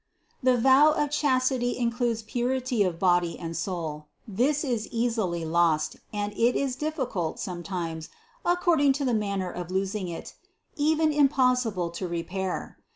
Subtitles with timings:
[0.43, 0.49] 458.
[0.49, 6.33] The vow of chastity includes purity of body and soul; this is easily lost, and
[6.33, 8.09] it is difficult, sometimes,
[8.43, 10.33] ac cording to the manner of losing it,
[10.75, 12.79] even impossible to re pair.